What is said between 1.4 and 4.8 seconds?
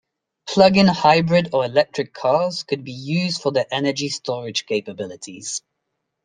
or electric cars could be used for their energy storage